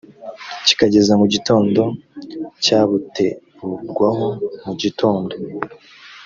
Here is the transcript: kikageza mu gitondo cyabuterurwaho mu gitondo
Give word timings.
kikageza 0.65 1.13
mu 1.21 1.25
gitondo 1.33 1.81
cyabuterurwaho 2.63 4.27
mu 4.65 4.73
gitondo 4.81 5.33